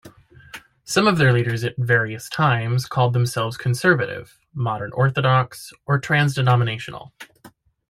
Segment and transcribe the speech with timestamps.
[0.83, 7.13] Some of their leaders at various times called themselves Conservative, Modern Orthodox or trans-denominational.